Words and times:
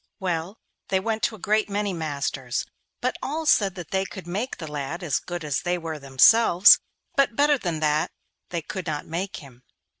Well, 0.19 0.57
they 0.87 0.99
went 0.99 1.21
to 1.21 1.35
a 1.35 1.37
great 1.37 1.69
many 1.69 1.93
masters, 1.93 2.65
but 3.01 3.15
all 3.21 3.45
said 3.45 3.75
that 3.75 3.91
they 3.91 4.03
could 4.03 4.25
make 4.25 4.57
the 4.57 4.65
lad 4.65 5.03
as 5.03 5.19
good 5.19 5.43
as 5.43 5.61
they 5.61 5.77
were 5.77 5.99
themselves, 5.99 6.79
but 7.15 7.35
better 7.35 7.59
than 7.59 7.81
that 7.81 8.09
they 8.49 8.63
could 8.63 8.87
not 8.87 9.05
make 9.05 9.35
him. 9.35 9.61